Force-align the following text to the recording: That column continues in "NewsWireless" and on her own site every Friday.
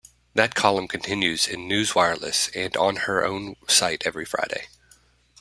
That 0.33 0.55
column 0.55 0.87
continues 0.87 1.47
in 1.47 1.69
"NewsWireless" 1.69 2.49
and 2.55 2.75
on 2.75 2.95
her 3.05 3.23
own 3.23 3.55
site 3.67 4.01
every 4.03 4.25
Friday. 4.25 4.67